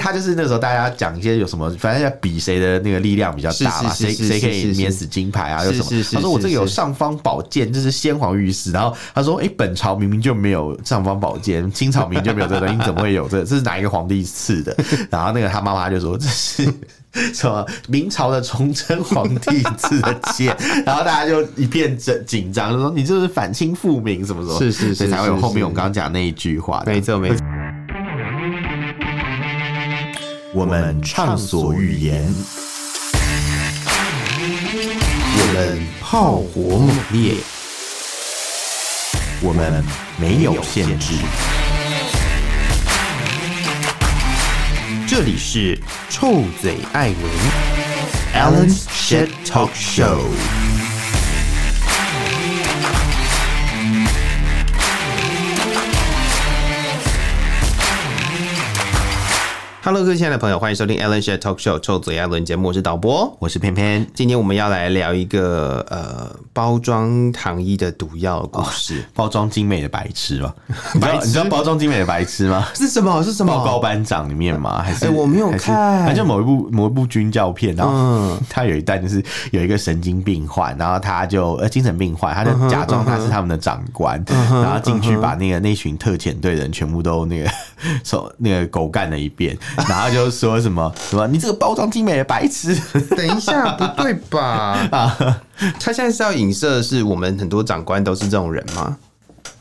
[0.00, 6.02] 他就是那时候大家讲一些有什么，反正要比谁的那个力量比较大嘛，谁谁可以免死金牌啊，有什么？
[6.12, 8.72] 他说我这个有尚方宝剑，这是先皇御史。
[8.72, 13.44] 然后他说，哎，本朝明明就没有尚方宝剑，清朝明明就没有这个东西，你怎么会有这？
[13.44, 14.74] 这是哪一个皇帝赐的？
[15.10, 16.66] 然后那个他妈妈就说这是。
[17.34, 20.56] 什么明朝的崇祯皇帝赐的剑，
[20.86, 26.84] 然后大家就一片紧紧张，就说你这是反清复明什么什么，是是是，所以才会有后面我刚刚讲那一句话。
[26.86, 27.44] 没错没错。
[30.52, 32.26] 我们畅所欲言，
[35.36, 37.34] 我们炮火猛烈，
[39.40, 39.84] 我们
[40.18, 41.14] 没有限制。
[45.06, 45.78] 这里是
[46.08, 47.32] 臭嘴艾伦
[48.34, 50.69] Alan's Shit Talk Show。
[59.82, 64.06] Hello，各位亲爱的朋友，欢迎收听 Alan Share Talk Show 臭嘴艾伦节目，我是导播，我是偏偏。
[64.12, 70.52] 今天我们要来聊一个呃包装糖衣的毒药故事，哦、包装精美的白痴吗？
[71.00, 71.26] 白痴？
[71.28, 72.68] 你知道包装精美的白痴吗？
[72.74, 73.22] 是什么？
[73.22, 73.56] 是什么？
[73.56, 74.82] 报告班长里面吗？
[74.82, 87.48] 还是、欸、我没有看，反正某一部某一部军教片，然后他有一段就是有一个神经病患，然后他就呃精神病患，他就假装他是他们的长官，然后进去把那个那群特遣队人全部都那个
[88.04, 89.56] 手那个狗干了一遍。
[89.88, 92.74] 然后就说什么什么，你这个包装精美的白痴！
[93.16, 94.88] 等一下，不对吧？
[94.92, 95.40] 啊，
[95.78, 98.96] 他现在是要影射的是我们很多长官都是这种人吗？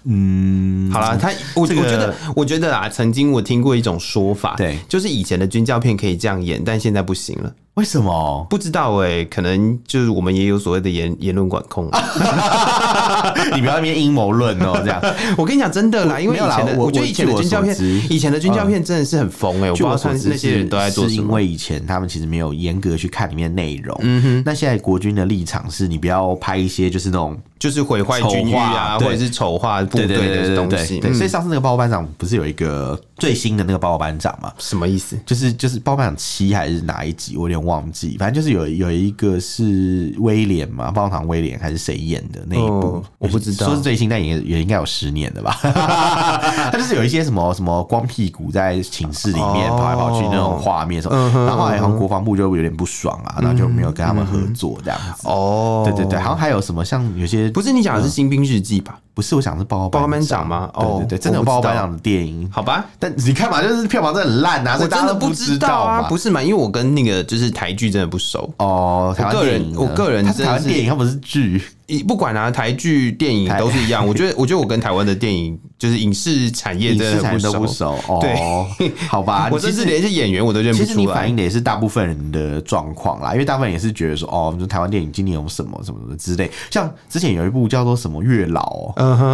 [0.06, 7.54] 嗯，好了，他我、觉得我觉得啊，曾经我听过一种说法，对，就是以前的军教片可以这样演，但现在不行了。
[7.80, 8.46] 为什么？
[8.50, 11.86] 不知道哎、欸，可能就是我们也有所谓的言言论管控。
[13.56, 15.02] 你不要那边阴谋论哦，这样。
[15.38, 17.74] 我跟你讲，真的啦，因为以前的，我，我觉得以前的军教片，
[18.10, 19.72] 以前的军教片真的是很疯哎、欸。
[19.72, 23.98] 我不知那些人都在做什么，是因为以前他们其实没有严格去看里面内容。
[24.02, 24.44] 嗯哼。
[24.46, 31.02] 那现在国军的立场是你不要拍一些就是那种就是毁坏军誉啊，或者是丑化部队的东西。
[31.14, 34.52] 所以上次那个报告班长不是有一个最新的那个报告班长吗？
[34.58, 35.20] 什么意思？
[35.26, 37.36] 就是就是报告班长七还是哪一集？
[37.36, 42.80] 我有点忘记，反正就是有有一个是威廉嘛，棒棒糖威廉还是谁演的那一部？
[42.80, 45.60] 哦、我不知道，说是最新，但也也应该有十年的吧。
[46.72, 55.28] 他就是有一些什么什么光屁股在寝室里面跑来跑去那种画面什么，哦、然后好像国防部就有点不爽啊，然后就没有跟他们合作这样子。
[55.28, 59.00] 哦，对对对，好像还有什么像有些不是你讲的是新兵日记吧？
[59.20, 60.70] 不是，我想是报告班长吗？
[60.74, 62.50] 哦，对对对，真的有报告班长的电影？
[62.50, 66.42] 好吧，但你看嘛，就是票房真的很烂啊，我真的不知道啊，不是嘛？
[66.42, 69.14] 因为我跟那个就是台剧真的不熟哦。
[69.18, 71.62] 我个人，我个人，它是台湾电影，它不是剧。
[72.08, 74.06] 不管啊，台剧、电影都是一样。
[74.08, 77.98] 我觉得，我觉得我跟台湾的电影就是影视产业真的不熟。
[78.22, 79.50] 对， 好吧。
[79.52, 80.86] 我其实连一些演员我都认不出来。
[80.88, 86.52] 其实你反映的也是大部分人的状况啦，因为大部分人也是觉得说，哦，就台湾电影今年有什么什么什么之类。
[86.70, 88.62] 像之前有一部叫做什么《月老》，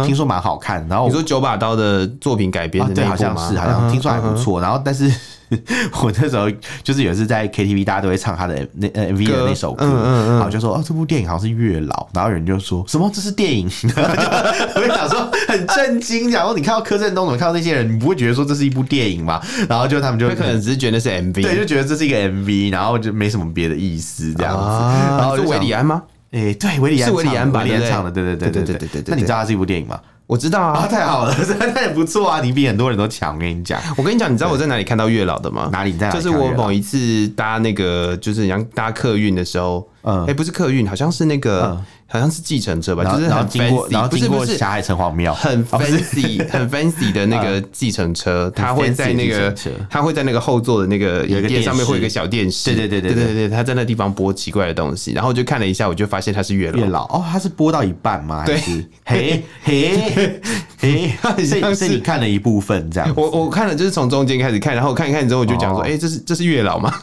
[0.04, 0.86] 听说蛮好看。
[0.88, 4.60] 然后你说九把刀的作品改编的，对，好像是，好像听说还不错。
[4.60, 5.12] 然后，但是。
[6.02, 6.50] 我那时候
[6.82, 9.86] 就是有一次在 KTV，大家都会唱他的那 MV 的那首歌，
[10.28, 19.40] 然后就说哦，这部电影好像是月老，然后有人就说什么这是电影， 我就想说很震惊，然后你看到柯震东，怎么看到那些人，你不会觉得说这是一部电影吗？
[19.68, 24.68] 然后就他们就可能只是觉得是 MV，对，就觉得这是一个 MV，然后就没什么别的意思这样子。
[25.16, 26.02] 然后是韦礼安吗？
[26.36, 27.62] 哎，对，维里安是维里安吧？
[27.62, 29.04] 维里安唱的，对对对对对对对。
[29.08, 29.98] 那你知道它是一部电影吗？
[30.26, 31.34] 我知道啊，啊，太好了，
[31.74, 33.34] 那也不错啊，你比很多人都强。
[33.34, 35.68] 我跟你讲，我跟你讲，你知道我在哪里看到月老的吗？
[35.72, 36.18] 哪里在哪里？
[36.18, 41.76] 就是我某一次搭那个，就是像搭客运的时候，嗯，哎，不是客运，好像是那个。
[41.78, 49.54] 嗯好像是计程车吧，就是很 fancy，然后经过霞海城隍庙，很 fancy，很 fancy 的那个计程车，它会在那个，
[49.90, 57.04] 它会在那个后座的那个椅垫上面会有一个小电视，对对对对对对，它在那地方播奇怪的东西，然后我就看了一下，我就发现它是月老，月老。
[57.06, 58.44] 哦，它是播到一半吗？
[58.46, 58.56] 对，
[59.04, 60.40] 嘿嘿
[60.78, 61.10] 嘿，
[61.44, 61.88] 所以 是。
[61.88, 66.94] 你看了一部分这样，我我看了就是从中间开始看，然后看一看之后我就讲说，哎，这是这是月老吗？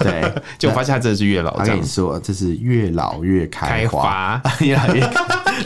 [0.00, 4.40] 对，就我发现它真的是月老，我跟你说，这是越老越开花。
[4.60, 5.00] 越来越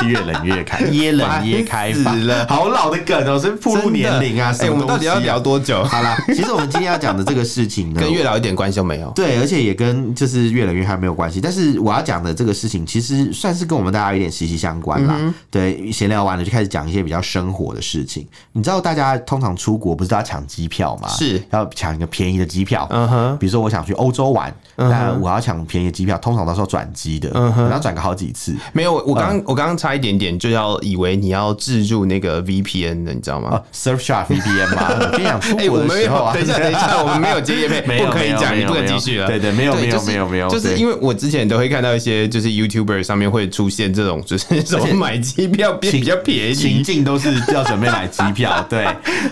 [0.06, 4.54] 越冷越开， 越冷越开死了，好老的梗哦，是暴露年龄啊！
[4.60, 5.82] 哎，我们到底要聊多久？
[5.84, 9.10] 好啦， 其实我们今天要讲的这个事情呢，跟月老一点关系都没有。
[9.10, 11.40] 对，而且也跟就是越冷越开没有关系。
[11.40, 15.16] 但是我要讲的这个事情，其实算是跟我们大家有点息息相关啦。
[15.50, 18.26] 对，闲聊完了就开始讲一些比较生活的事情。
[18.52, 21.08] 你知道大家通常出国不是都要抢机票吗？
[21.08, 22.86] 是要抢一个便宜的机票。
[22.90, 28.54] 嗯哼，比如说我想去欧洲玩，那我要抢便宜的机票，通常都是要转机的，然后转个好几次。
[28.72, 39.26] 没有，我刚我刚刚差一点点就要以为你要置入那个 VPN 的，你知道吗？Surfshark VPN 吗， 我跟你讲，出国的时候啊，等一下等一下，我们没有接业配， 不可以讲，你不能继续了。
[39.26, 48.86] 对对，没有没有没有没有，就是因为我之前都会看到一些就是 YouTuber 上面会出现这种，就是什么买机票变比较便宜，情境都是要准备买机票， 对。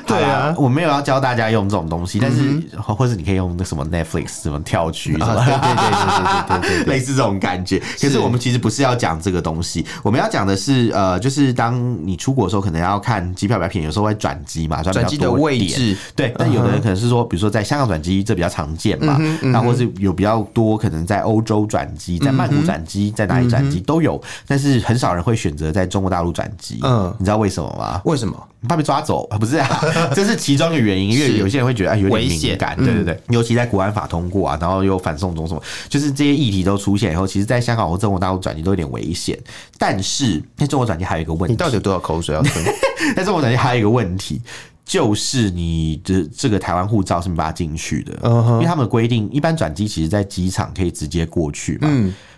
[0.07, 7.79] 对啊，我没有要教大家用这种东西，但是或者你可以用那什么 Netflix 什么跳区对对对对对对， 类似这种感觉。
[8.01, 15.97] 可是我们其实不是要讲这个东西，我们要讲的是呃，就是当你出国的时候，可能要看机票比较便宜，有时候会转机嘛，转机的位置。
[16.15, 26.81] 对，但有的人可能是说，比如说在香港转机，这比较常见嘛，那或是有比较多可能在欧洲转机，在曼谷转机，在哪里转机都有，但是很少人会选择在中国大陆转机。
[26.83, 28.01] 嗯，你知道为什么吗？
[28.05, 28.37] 为什么？
[28.69, 29.27] 怕被抓走？
[29.41, 29.69] 不是啊，
[30.15, 39.39] 这是其中一个原因，因为有些人会觉得啊有点敏感，对对对，尤其在国安法通过啊，然后又反送中什么，就是这些议题都出现以后，其实在香港或中国大陆转机都有点危险。
[39.79, 42.65] 但是在中国转机还有一个问题，你到底有多少口水要吞？
[43.17, 44.41] 在中国转机还有一个问题。
[44.85, 51.89] 就是你的这个台湾护照是没办法进去的，因为他们的规定，一般转机其实在机场可以直接过去嘛。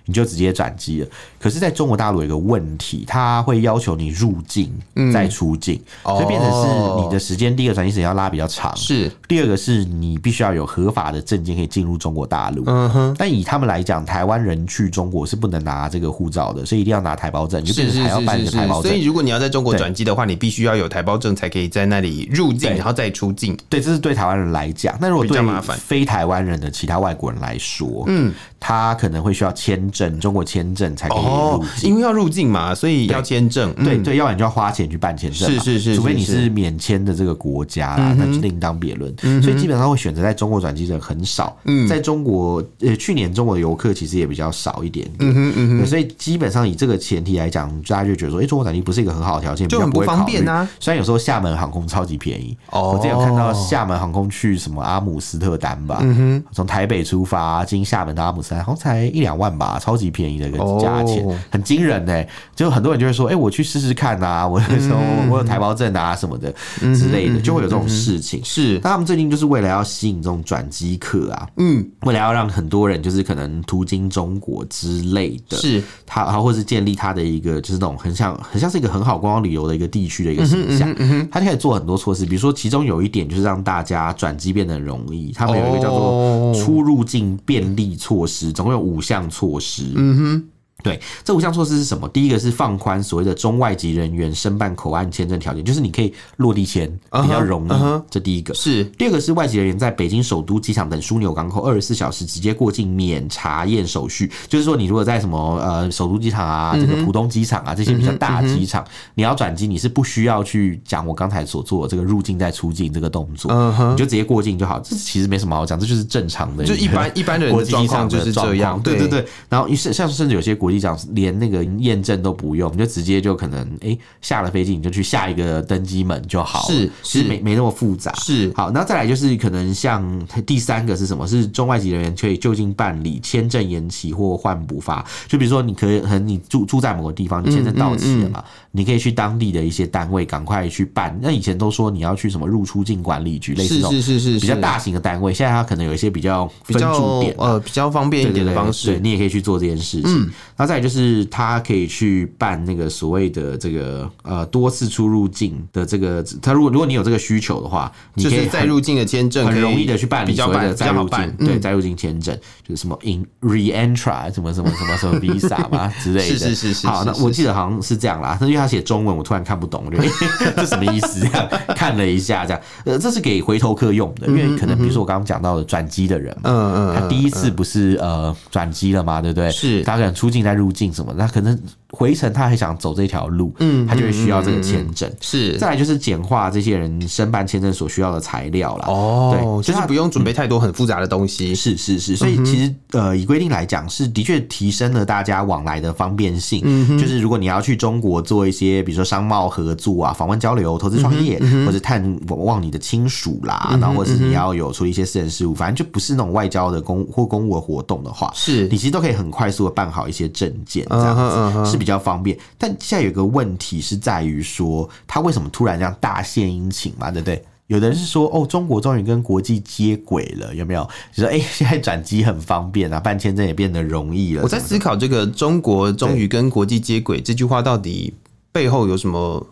[0.07, 1.09] 你就直接转机了。
[1.39, 4.73] 可是，在中国大陆有一个问题，他会要求你入境
[5.13, 12.65] 再出境，所以变成是你的时间，第一个转机时间要拉比较长，是第二个是你必须要有合法的证件可以进入中国大陆。
[12.67, 13.15] 嗯哼。
[13.19, 18.91] 但以他们来讲，台湾人去中国是不能拿这个护照的，所以一定要拿台胞证，就变成还要办一个台胞证。
[18.91, 23.57] 所以，如果你要在中国转机的话，你必须要有台胞证才可以在那里入境，然后再出境。
[23.69, 24.97] 对，这是对台湾人来讲。
[25.01, 25.41] 那如果对
[25.79, 29.91] 非台湾人的其他外国人来说，嗯，他可能会需要签。
[29.95, 33.73] 证中国签证才可以入境，因为要入境嘛，所以要签证。
[33.77, 35.49] 对对，要不然就要花钱去办签证。
[35.49, 39.15] 是是是，除非你是免签的这个国家啦，那就另当别论。
[39.41, 41.57] 所以基本上会选择在中国转机的很少。
[41.65, 45.09] 嗯在中国，呃，去年中国的游客其实也比较少一点。
[45.21, 45.87] 嗯哼嗯哼。
[45.87, 50.69] 所以基本上以这个前提来讲，大家就觉得说，哎，中国转机不是一个很好的条件，就很不会方便啊。
[50.81, 56.03] 虽然有时候厦门航空超级便宜，我之前有看到厦门航空去什么阿姆斯特丹吧，
[56.51, 59.79] 从台北出发经厦门到阿姆斯特丹，好像才一两万吧。
[59.85, 62.25] 超级便宜的一个价钱，很惊人呢。
[62.57, 64.99] 就很多人就会说：“哎，我去试试看呐， 我那时候
[65.29, 66.51] 我有台胞证啊什么的
[66.81, 80.95] 之类的，就会有这种事情。”是，那他们最近就是为了要吸引这种转机客啊，嗯，为了要让很多人就是可能途经中国之类的，是他，或是建立他的一个就是那种很像很像是一个很好观光旅游的一个地区的一个形象。
[81.31, 85.33] 他就开始做很多措施，比如说其中有一点就是让大家转机变得很容易。
[85.33, 89.74] 他们有一个叫做出入境便利措施，总共有五项措施。
[89.83, 90.54] 嗯哼。
[90.85, 92.07] 对，这五项措施是什么？
[92.11, 96.87] 第一个是放宽所谓的中外籍人员申办口岸签证条件，就是你可以落地签
[97.23, 97.71] 比较容易。
[97.71, 98.85] Uh huh, uh huh, 这第一个是。
[98.99, 104.31] 第二个是外籍人员在北京首都机场等枢纽港口二十四小时直接过境免查验手续。
[104.47, 114.79] 就是说，你如果在什么呃首都机场啊、这个浦东机场啊这些比较大的机场，嗯、哼你要转机，你是不需要去讲我刚才所做的这个入境再出境这个动作，uh huh, 你就直接过境就好。
[114.81, 118.79] 这其实没什么好讲，这就是正常的，就一般一般人的状况就是这样。
[118.83, 119.25] 对对对。
[119.49, 120.74] 然后于是像甚至有些国。
[120.79, 126.75] 讲连那个验证都不用，你就直接就可能哎、欸、下了飞机你就去下一个登机门就好了。
[126.75, 128.13] 是，其实没没那么复杂。
[128.17, 130.05] 是，好，那再来就是可能像
[130.47, 131.27] 第三个是什么？
[131.27, 135.05] 是中外籍人员可以就近办理签证延期或换补发。
[135.27, 141.17] 就比如说你可以可能你住住在某个地方，你签证到期了嘛，嗯嗯嗯你可以去当地的一些单位赶快去办。
[141.23, 150.13] 那以前都说你要去什么入出境管理局，类似这种是是是是比较大型的单位，现在它可能有一些比较分驻点，呃比较方便一点的方式，对，你也可以去做这件事情。
[150.13, 166.25] 嗯那再来就是他可以去办那个所谓的这个呃多次出入境的这个，他如果如果你有这个需求的话，你可以再入境的签证很容易的去办理所谓的再入境，对再入境签证就是什么 in re-entry 什么什么什么什么 visa 嘛之类的。
[166.39, 166.87] 是是是是。
[166.87, 168.39] 好，那我记得好像是这样啦。
[168.41, 169.85] 那因为他写中文，我突然看不懂，
[170.55, 171.19] 这什么意思？
[171.21, 179.51] 这样看了一下，这样呃，这是给回头客用的，因为可能比如说我刚刚讲到的转机的人，嗯嗯，他第一次不是呃转机了嘛，对不对？
[179.51, 180.45] 是，他可能出境。
[180.45, 181.59] 再入境什么，那可能
[181.95, 185.11] 回程他还想走这条路，嗯，他就会需要这个签证。
[185.21, 188.87] 是，再来就是简化这些人申办签证所需要的材料了。
[188.89, 191.55] 哦，对，就是不用准备太多很复杂的东西。
[191.55, 196.61] 是是是，所以其实呃，以规定来讲，是的确提升了大家往来的方便性。
[196.65, 210.25] 嗯，就是如果你要去中国做一些，比如说商贸合作啊、访问交流、投资创业，或者探望你的亲属啦，然后或者是你要有处理一些私人事务，反正就不是那种外交的公或公务的活动的话，是你其实都可以很快速的办好一些。
[210.35, 217.11] 证件这样子是比较方便，但现在有个问题是在于说，他为什么突然这样大献殷勤嘛？
[217.11, 217.45] 对不对？
[217.67, 220.87] 有的人是说，哦，中国终于跟国际接轨了，有没有？
[221.15, 224.43] 就说，哎，现在转机很方便啊，办签证也变得容易了。
[224.43, 228.13] 我在思考这个“中国终于跟国际接轨”这句话到底
[228.53, 229.47] 背后有什么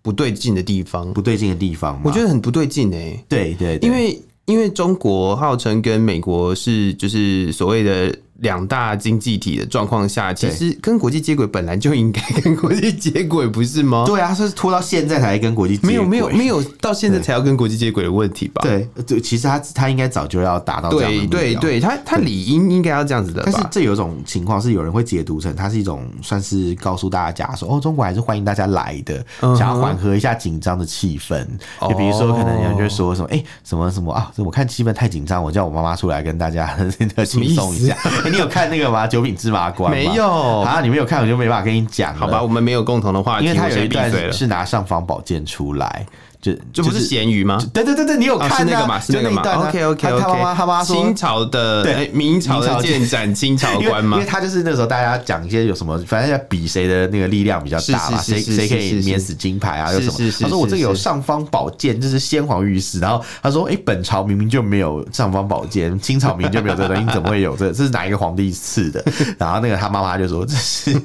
[0.00, 1.12] 不对劲的地方？
[1.12, 3.24] 不对劲的地方，我觉得很不对劲哎。
[3.28, 8.16] 对对，因为因为中国号称跟美国是就是所谓的。
[8.40, 14.04] 两大经济体的状况下，其实跟国际接轨本来就应该 跟国际接轨，不是吗？
[14.06, 18.60] 对啊，他是拖到现在才跟国际接轨，没有没有没有到现在才要跟国际接轨的问题吧？
[18.62, 21.40] 对对，其实他他应该早就要达到这样的目标。
[21.40, 23.42] 对对对，他他理应应该要这样子的。
[23.44, 31.46] 但是这有一种情况是有人会解读成，它是一种算是告诉大家说，哦，中国还是欢迎大家来的，想要缓和一下紧张的气氛。
[31.80, 36.76] 就比如说，可能有人就说什么，哎，什么什么啊，我看气氛太紧张，我叫我妈妈出来跟大家
[37.24, 37.96] 轻松一下。
[38.26, 39.06] 哎， 你有看那个吗？
[39.06, 42.14] 九品芝麻官没有啊，你没有看，我就没办法跟你讲。
[42.14, 46.06] 好吧，我们没有共同的话题，因为他有一段是拿尚方宝剑出来。
[46.54, 47.58] 就这不是咸鱼吗？
[47.72, 49.00] 对对对对，你有看那个吗？
[49.00, 50.22] 是那个吗？OK OK OK。
[50.54, 60.32] 他妈妈说清朝的对明朝的剑斩清朝官嘛， 因为他就是那时候大家讲一些有什么，反正要比谁的那个力量比较大嘛，谁谁可以免死金牌啊，有什么？
[60.40, 63.00] 他说我这个有尚方宝剑，这是先皇御史。
[63.00, 67.70] 然后他说，哎，本朝明明就没有尚方宝剑，清朝明明就没有这个东西，你怎么会有这？
[67.72, 69.04] 这是哪一个皇帝赐的？
[69.38, 70.96] 然后那个他妈妈就说这是。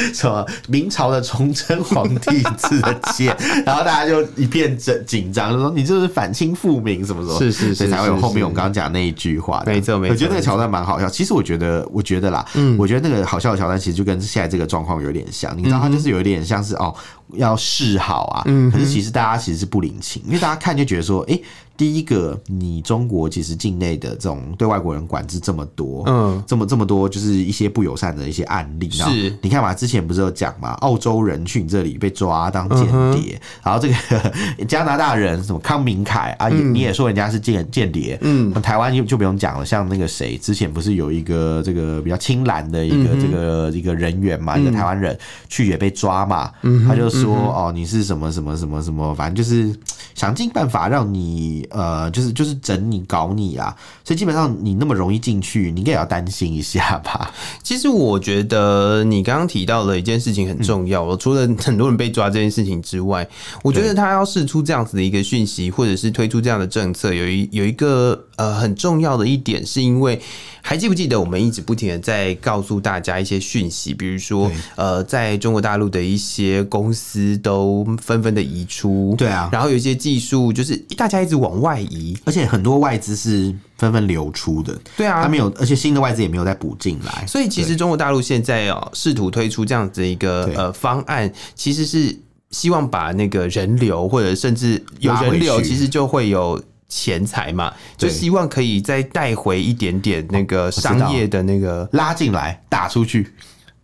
[0.14, 9.62] 什么明朝的崇祯皇帝赐的剑， 然后大家就一片紧紧张，就说你这是反清复明什么什么，是是，所以才会有后面我们刚刚讲那一句话。
[9.66, 11.08] 没错没错，我觉得那个桥段蛮好笑。
[11.08, 15.56] 其实我觉得，我觉得啦，嗯，我觉得那个好笑的桥段其实就跟现在这个状况有点像。
[15.56, 16.94] 你知道，它就是有一点像是哦，
[17.34, 21.38] 要示好啊，嗯，可是其实大家其实是不领情，因为大家看就觉得说，哎。
[21.78, 28.90] 第一个，你中国其实境内的这种对外国人管制这么多，嗯，这么这么多，就是一些不友善的一些案例。
[28.90, 33.94] 是，你看嘛，之前不是有讲嘛，澳洲人去你这里被抓当间谍，然后这个
[34.66, 45.16] 加拿大人什么康明凯啊，你也说人家是间间谍，嗯，台湾就就不用讲了，像那个谁，之前不是有一个这个比较清蓝的一个这个一个人员嘛，一个台湾人
[45.48, 46.50] 去也被抓嘛，
[46.88, 49.74] 他就说哦，你是什么什么什么什么，反正就是
[50.14, 51.66] 想尽办法让你。
[51.70, 57.32] 呃，就是就是整你搞你啊，所以基本上你那么容易进去，你应该也要担心一下吧。
[57.62, 63.28] 其实我觉得你刚刚提到的一件事情很重要，嗯、除了很多人被抓这件事情之外，
[63.62, 70.20] 我觉得他要试出这样子的一个讯息，或者是推出这样的政策，有一有一个呃很重要的一点，是因为。
[70.60, 77.07] 还记不记得我们一直不停的在告诉大家一些讯息，比如说，呃，在中国大陆的一些公司
[77.38, 92.16] 都纷纷的移出，对啊，然后有一些技术就是大家一直往外移，而且很多外资是纷纷流出的，对啊，他没有，而且新的外资也没有再补进来，所以其实中国大陆现在哦，试图推出这样子的一个呃方案，其实是
[92.50, 96.60] 希望把那个人流或者甚至有人流，其实就会有。
[96.90, 103.30] 钱财嘛，就希望可以再带回一点点那个商业的那个拉进来打出去，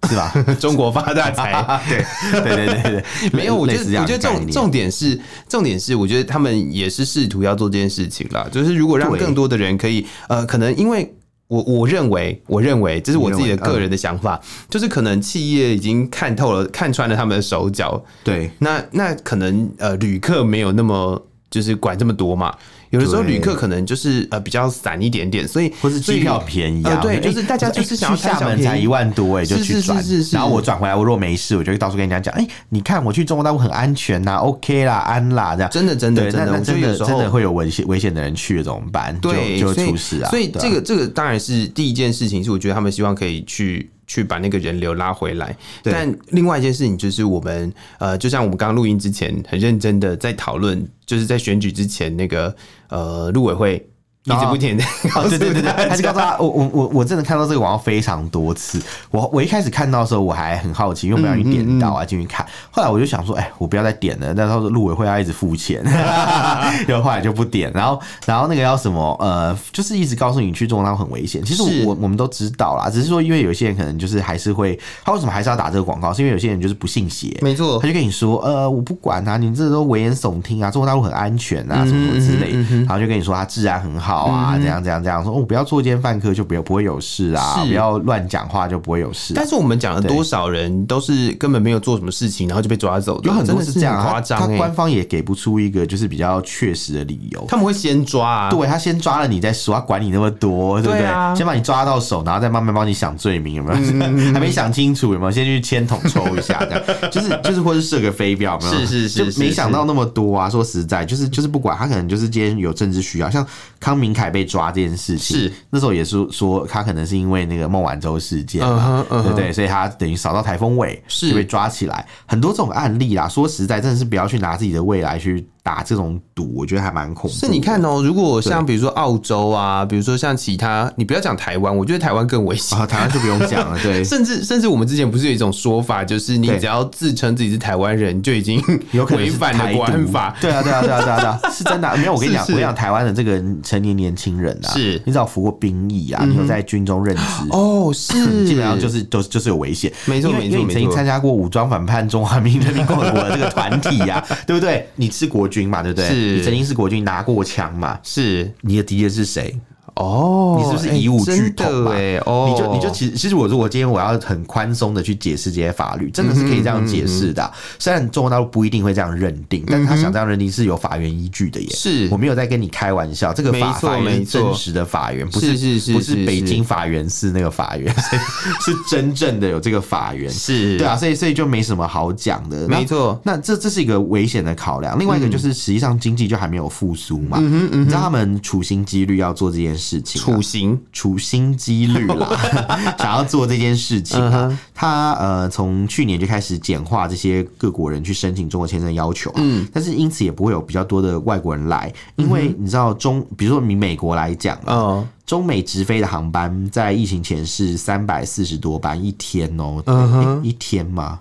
[0.09, 0.33] 是吧？
[0.61, 2.05] 中国发大财，对
[2.43, 5.19] 对对对对， 没有，我觉得我觉得重重点是
[5.49, 8.47] 重点是，我觉得他们也是试图要做这件事情啦。
[8.51, 11.15] 就是如果让更多的人可以，呃，可能因为
[11.49, 21.21] 我我认为我认为这是我自己的个人的想法，就是可能企业已经看透了、看穿了他们的手脚，对，那那可能呃旅客没有那么
[21.51, 22.55] 就是管这么多嘛。
[22.95, 39.17] 有的时候旅客可能就是呃比较散一点点，所以或是机票便宜啊，对，就是大家就是想厦门才一万多哎，就去转，然后我转回来，我如果没事，我就会到处跟人家讲，哎，你看我去中国大陆很安全呐，OK 啦，安啦，这样真的真的真的真的真的会有危险危险的人去了怎么办？
[39.21, 40.31] 对，就会出事啊。
[40.31, 43.91] 所以这个这个当然是第一件事情，是我觉得他们希望可以去。
[44.15, 52.55] 去把那个人流拉回来，但另外一件事情就是我们呃，就像我们刚刚录音之前很认真的在讨论，就是在选举之前那个
[52.89, 53.85] 呃，陆委会。
[54.25, 54.83] 一直不停的，
[55.29, 58.81] 对对对对，还是告诉他，我我我我真的看到这个广告非常多次。
[59.11, 62.47] 我我一开始看到的时候，我还很好奇，因为我不要去点到啊进去看。
[62.71, 64.35] 后来我就想说，哎，我不要再点了。
[64.35, 65.83] 但他说陆委会要一直付钱，
[66.89, 67.71] 然后后来就不点。
[67.75, 71.45] 然后然后那个要什么呃，就是一直告诉你去中国很危险。
[71.45, 76.15] 其实我我们都知道啦，只是说因为有些人可能就是还是会，他为什么还是要打这个广告？
[76.15, 82.53] 是因为有些人就是不信邪，没错，他就跟你说，呃，我不管啊，你这都危言耸听啊，中国大陆很安全啊，什么什么之类，
[82.85, 84.14] 然后就跟你说他治安很好。
[84.15, 89.35] 好啊，怎样怎样怎样说，哦不要作奸犯科就不要不会有事啊，不要乱讲话就不会有事。
[89.35, 94.41] 但是我们讲了多少人都是根本没有做什么事情，然后就被抓走的，有很多是这样夸张。
[94.41, 101.37] 他官方也给不出一个就是比较确实的理由，他们会先抓啊，对他先抓了你再说，他管你那么多，对不对？
[101.37, 104.33] 先把你抓到手，然后再慢慢帮你想罪名，有没有？
[104.33, 105.31] 还没想清楚有没有？
[105.31, 108.73] 先去签统抽一下，这样就是 就是，或是设个飞镖，没有？
[108.73, 110.51] 是是是，就没想到那么多啊！
[110.51, 113.47] 说实在，就是就是不管他可能就是今天有政治需要，像
[113.81, 119.53] 康明凯被抓这件事情，是那时候也是说他可能是因为那个孟晚舟事件嘛，对不对？
[119.53, 122.07] 所以他等于扫到台风尾，是被抓起来。
[122.27, 125.49] 很多这种案例啦，说实在，真的是不要去拿自己的未来去。
[125.65, 127.35] 打这种赌，我觉得还蛮恐怖。
[127.35, 132.79] 是，你看哦，如果像比如说澳洲啊，比如说像其他，你不要讲台湾，我觉得台湾更危险。
[132.79, 133.79] 啊，台湾就不用讲了。
[133.83, 140.37] 对，甚至甚至我们之前不是有一种说法，就是你只要自称自己是台湾人，就已经有 违反了国安法。
[140.39, 141.97] 对啊，对啊，对啊，对啊，对啊， 是真的。
[141.97, 148.13] 没有，我跟你讲，我跟你讲，台湾的这个成年年轻人啊，是，你只要服过兵役啊，你有在军中任职哦，是，
[148.47, 149.91] 基本上就是都就是有危险。
[150.05, 154.87] 没错，没错，因为你曾经参加过武装反叛中华人民共和国的这个团体呀，对不对？
[154.97, 156.09] 你吃国军嘛，对不对？
[156.09, 156.15] 是。
[156.37, 157.99] 你曾经是国军拿过枪嘛？
[158.03, 159.57] 是，你的敌人是谁？
[159.95, 161.93] 哦，你是不是以武拒统嘛？
[162.27, 167.49] 哦，你就你就其实其实我如果今天我要很宽松的去解释这些法律，真的是可以这样解释的。
[167.79, 171.69] 虽然中国大陆不一定会这样认定，但是他想这样认定是有法源依据的耶。
[171.71, 177.95] 是，我没有在跟你开玩笑，这个法法源是真实的法源，不是是是不是北京法源是那个法源，
[178.61, 180.29] 是真正的有这个法源。
[180.29, 182.67] 是，对啊，所以所以就没什么好讲的。
[182.67, 184.99] 没错，那这这是一个危险的考量。
[184.99, 187.39] 另外一个就是实际上经济就还没有复苏嘛。
[187.39, 189.84] 你知道他们处心积虑要做这件事。
[189.85, 190.81] 事情处心。
[190.93, 192.29] 处心积虑啦，
[192.99, 194.59] 想要做这件事情啊。
[194.75, 211.21] 他呃，从去年就开始简化这些各国人去申请中国签证要求，嗯，但是因此也不会有比较多的外国人来，因为你知道中，比如说你美国来讲，嗯，中美直飞的航班在疫情前是三百四十多班一天哦，一天吗？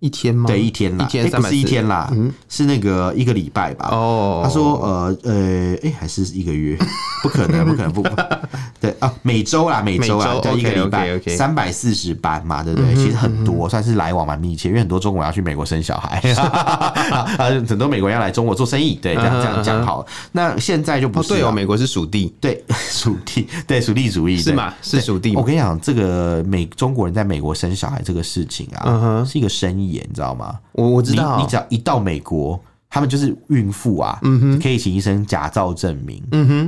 [0.00, 0.46] 一天吗？
[0.46, 3.88] 对，一天啦，哎，不是一天啦，嗯，是那个一个礼拜吧。
[3.92, 6.76] 哦，他说，呃，呃，哎，还是一个月？
[7.22, 8.02] 不可能，不可能，不，
[8.80, 12.94] 对啊，每周啦，每周啊，对，一个礼拜，三百四十班嘛，对不对？
[12.94, 20.06] 其实很多，算是来往蛮密切，因为很多中国要去美国生小孩， 啊，很多美国人要来中国做生意，对，这样这样讲好。
[20.32, 24.72] 那现在就不是，对哦，美国是属地，对，属地，对，属地主义是吗？
[24.80, 25.36] 是属地。
[25.36, 29.89] 我跟你讲，这个美中国人在美国生小孩这个事情啊，是一个生意。
[29.92, 30.58] 你知道吗？
[30.72, 34.18] 我我知道，你只要一到美国，他们就是孕妇啊，
[34.60, 36.22] 可以请医生假造证明，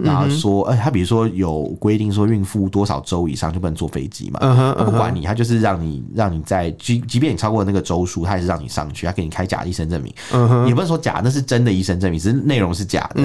[0.04, 10.14] 然后说，哎，他比如说有规定说孕妇多少周以上就不能坐飞机嘛，不管你，他就是让你让你在即即便你超过那个周数，他也是让你上去，他给你开假医生证明，
[10.66, 13.22] 也不是说假，那是真的医生证明，只是内容是假的。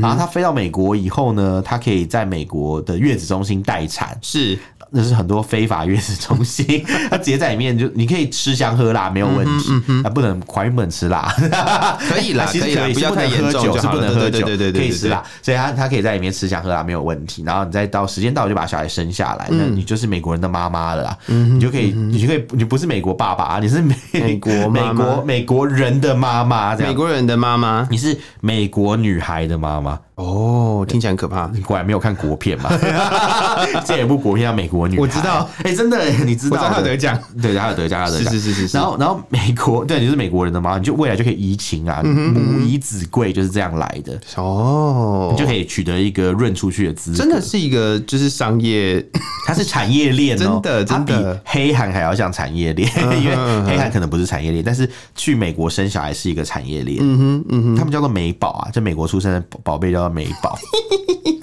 [0.00, 4.56] 然后他飞到美国以后呢，他可以在美国的月子中心待产，是。
[4.94, 9.72] 那是很多非法月子中心， 他直接在里面就你可以吃香喝辣没有问题，
[10.04, 11.34] 啊不能怀孕不能吃辣，
[12.08, 29.98] 可以啦， 其实可以，不要太严重，是不能喝酒，对对对，可以吃辣，所以他他可以在里面吃香喝辣没有问题，然后你再到时间到就把小孩生下来，那你就是美国人的妈妈了啦，你就可以你就可以你不是美国爸爸，你是美美国美国美国人的妈妈，美国人的妈妈，你是美国女孩的妈妈。
[30.16, 31.50] 哦，听起来很可怕。
[31.52, 32.70] 你果然没有看国片嘛？
[33.84, 35.48] 这一部国片叫《美国女孩》，我知道。
[35.64, 36.68] 哎，真的，你知道？
[36.68, 38.32] 他有得奖，对，他有得奖，他有得奖。
[38.32, 38.76] 是是是是。
[38.76, 40.78] 然后，然后美国，对，你是美国人的嘛？
[40.78, 44.18] 你就未来就可以移情啊，母以子贵，就是这样来的。
[44.36, 47.18] 哦，你就可以取得一个润出去的资格。
[47.18, 49.04] 真的是一个就是商业，
[49.46, 52.88] 它是产业链哦，真的，真的比黑韩还要像产业链，
[53.20, 56.98] 因为黑韩可能不是产业链，但是去美国生小孩是一个产业链。
[57.00, 60.58] 嗯哼，嗯哼，他们叫做美宝啊，在美国出生的宝贝叫做美宝。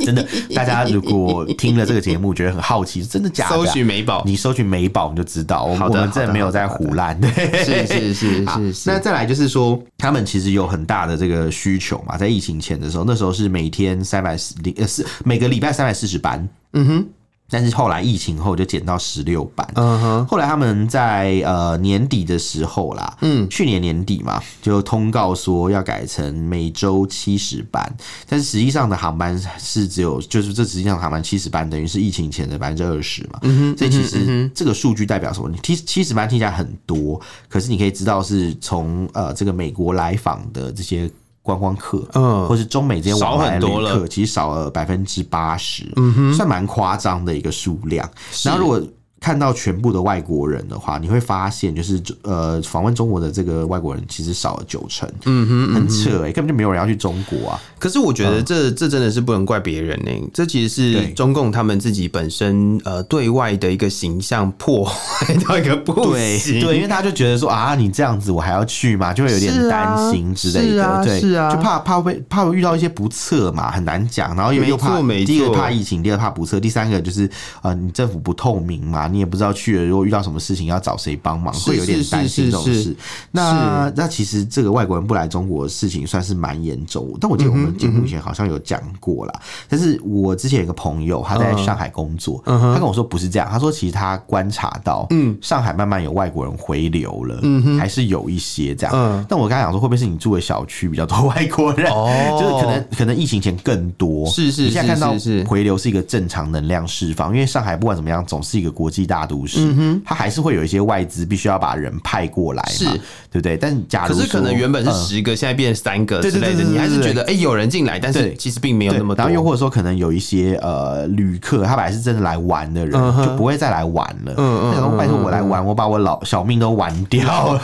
[0.04, 3.56] 真的，大家如果听了这个节目觉得很好奇，真的假的？
[3.56, 7.20] 搜寻美宝，你搜寻美宝你就知道，我们我们真的没有在胡乱。
[7.64, 8.90] 是是 是是是。
[8.90, 16.48] 那再来就是说，他们其实有很大的这个需求嘛，在疫情前的时候，那时候是每天三百四零呃四每个礼拜三百四十班。
[16.74, 17.08] 嗯哼。
[17.52, 19.68] 但是后来疫情后就减到十六班。
[19.76, 20.26] 嗯哼。
[20.26, 27.96] 后来他们在呃年底的时候啦，嗯，去年年底嘛，就通告说要改成每周七十班。
[28.28, 33.40] 但是实际上的航班是只有，就是这实际上航班七十班，等于是疫情前的百分之二十嘛。
[33.42, 33.78] 嗯哼。
[33.78, 35.50] 所以其实这个数据代表什么？
[35.50, 41.12] 你七七十班听起来很多，可是你可以知道是从呃这个美国来访的这些。
[41.42, 48.10] 观光客，嗯，或是中美这些往来的旅客，其实少了百分之八十，嗯哼，算蛮夸张的一个数量。
[48.44, 48.82] 然后如果
[49.22, 57.62] 看到全部的外国人的话，你会发现，就是呃，访问中国的这个外国人其实少了九成，嗯哼，很扯哎、欸，根本就没有人要去中国啊。
[57.78, 69.14] 可是我觉得这、嗯、这真的是不能怪别人呢、欸，这其实是中共他们自己本身呃对外的一个形象破坏到一个不行，对，对，因为他就觉得说啊，你这样子我还要去吗？
[69.14, 77.30] 就会有点担心之类的，啊、对，是啊，就怕怕会怕会遇到一些不测嘛，很难讲，然后又又怕第一个怕疫情，第二怕不测，第三个就是
[77.62, 79.11] 呃，你政府不透明嘛。
[79.12, 82.96] 你也不知道去了，如果遇到什么事情要找谁帮忙，会有点担心这种事。
[83.32, 87.12] 那那其实这个外国人不来中国的事情算是蛮严重。
[87.20, 89.34] 但我记得我们节目以前好像有讲过啦。
[89.68, 93.48] 但是我之前有个朋友，他在上海工作，他跟我说不是这样。
[93.52, 99.26] 他说其实他观察到，嗯，上海慢慢有外国人回流了，嗯，还是有一些这样。
[99.28, 101.92] 但我刚才讲说，会不会是你住的小区比较多 外国人？
[101.92, 104.26] 哦，就是可能可能疫情前更多。
[104.30, 105.14] 是是，你现在看到
[105.46, 109.01] 回流是一个正常能量释放，因为上海不管怎么样，总是一个国际。
[109.06, 109.74] 大都市，
[110.06, 113.58] 他还是会有一些外资必须要把人派过来，是，对不对？
[113.58, 119.18] 但假如可是可能原本是十个，现在变三个之类的，你还是觉得哎，有人进来，但是其实并没有那么多。
[119.18, 122.92] 然后又或者说，可能有一些呃旅客，他本来是真的来玩的人，
[123.24, 124.34] 就不会再来玩了。
[124.38, 127.62] 嗯嗯，拜托我来玩，我把我老小命都玩掉了，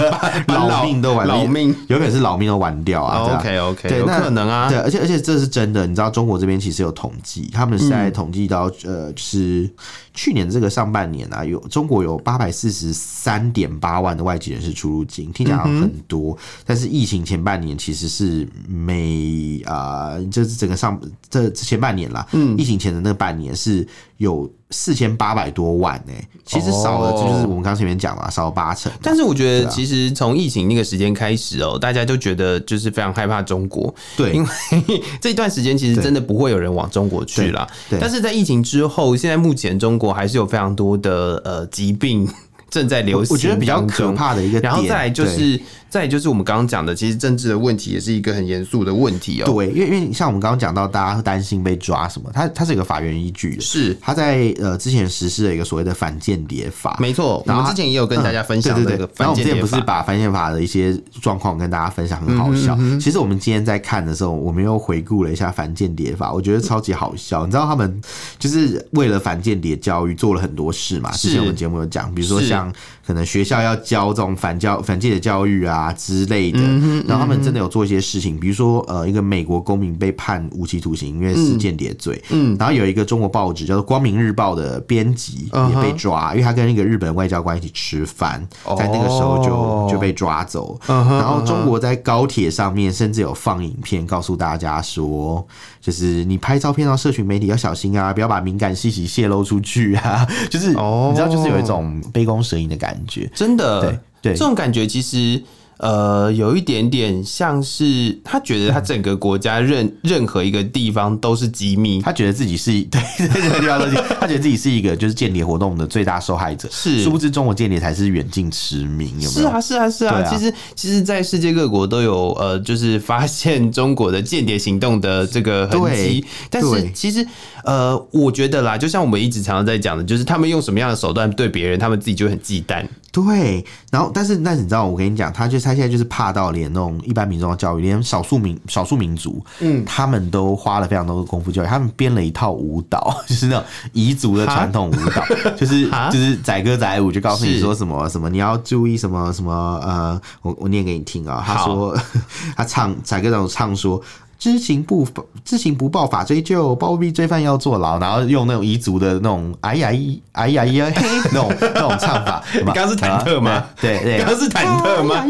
[0.47, 1.75] 老命都玩，老命。
[1.87, 3.37] 有可能是老命都玩掉啊。
[3.37, 4.69] OK OK，对，有可能啊。
[4.69, 9.69] 对，而且而且这是真的，你知道中国这边其实有统计，他们是在统计到呃，就是
[10.17, 11.25] 去年这个上半年。
[11.31, 20.99] 啊，有中国有八百四十三点八万的外籍人士出入境，听起来很多，嗯、但是疫情前半年其实是每啊，呃就是整个上
[21.29, 24.51] 这前半年啦，嗯，疫情前的那半年是有。
[24.69, 28.91] 四千八百多万呢、欸，其实少了，就是我们刚前面讲了，少了八成。
[29.01, 37.67] 但是我觉得，其实从疫情那个时间开始哦、喔，大家就觉得就是非常害怕中国，对，因为这段时间其实真的不会有人往中国去了。
[37.99, 42.27] 但是在疫情之后，现在目前中国还是有非常多的呃疾病
[42.69, 45.59] 正在流行，我觉得比较可怕的一个点，然后再来就是。
[45.89, 49.45] 再就是我们刚刚讲的，其实政治的问题也是一个很严肃的问题哦。
[49.45, 56.97] 对，因为因为像我们刚刚讲到，大家会担心被抓什么，它它是一个法源依据的，是它在呃之前实施了一个所谓的反间谍法。
[56.99, 59.23] 没错，我们之前也有跟大家分享这个反间谍法。
[59.23, 62.77] 然后我们之前不是把反间谍法的一些状况跟大家分享，很好笑。
[62.99, 67.45] 其实我们今天在看的时候，我们又回顾了一下反间谍法，我觉得超级好笑。
[67.45, 68.01] 你知道他们
[68.37, 71.11] 就是为了反间谍教育做了很多事嘛？
[71.11, 72.71] 之前我们节目有讲，比如说像
[73.07, 76.59] 可能学校要教这种反教反间谍教育啊之类的。
[77.07, 82.21] 然后他们真的有做一些事情，比如说呃，一个美国公民被判无期徒刑，因为是间谍罪。
[82.31, 88.45] 嗯，然后有一个中国报纸叫做《光明日报》的编辑也被抓，因为他跟一个日本外交官一起吃饭，
[88.77, 90.77] 在那个时候就就被抓走。
[90.85, 95.47] 然后中国在高铁上面甚至有放影片，告诉大家说，
[95.79, 100.27] 就是你拍照片到社群媒体要小心啊，不要把敏感信息泄露出去啊。
[100.51, 103.29] 就是你知道，就是有一种杯弓蛇影的感觉。
[103.35, 105.43] 真的，对对，这种感觉其实。
[105.77, 119.41] 呃，有一点点像是他觉得他整个国家任任何一个地方都是机密，他觉得自己是对任何地方都是，他觉得自己是一个就是间谍活动的最大受害者，是殊不知中国间谍才是远近驰名，有没有？
[119.41, 120.23] 是啊，是啊，是啊。
[120.23, 127.25] 其实，其实，在世界各国都有呃，就是发现中国的间谍行动的这个痕迹，但是其实
[127.63, 132.85] 呃，我觉得啦，就像我们一直常常在讲的，就是他们用什么样的手段对别人，他们自己就很忌惮。
[133.25, 145.25] 对，然后但是但是你知道，我跟你讲，他就他现在就是怕到连那种一般民众的教育，连少数民少数民族，嗯，他们都花了非常多的功夫教育，他们编了一套舞蹈，就是那种彝族的传统舞蹈，
[145.55, 149.51] 就是就是载歌载舞，就告诉你说什么什么，你要注意什么什么
[149.83, 151.97] 呃，我我念给你听啊，他说
[152.55, 153.99] 他唱载歌载舞唱说。
[154.39, 155.07] 知情不
[155.43, 162.43] 知情不报法追究，包庇罪犯要坐牢，然后用那种彝族的那种哎呀咿哎呀呀嘿 那种那种唱法。
[162.53, 163.65] 你刚刚是忐忑吗？
[163.81, 165.25] 对对，刚刚是忐忑吗？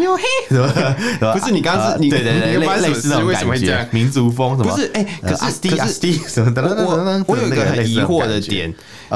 [1.34, 4.76] 不是，你刚刚是你对对对，类似那种感觉，民族风什么？
[4.76, 5.36] 不是，哎，可是
[6.54, 8.74] 可是我我有一个很疑惑的点，